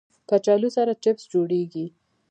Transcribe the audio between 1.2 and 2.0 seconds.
جوړېږي